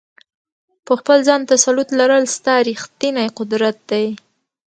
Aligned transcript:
په 0.85 0.93
خپل 0.99 1.17
ځان 1.27 1.41
تسلط 1.51 1.89
لرل، 1.99 2.23
ستا 2.35 2.53
ریښتنی 2.67 3.27
قدرت 3.37 3.77
دی. 3.89 4.05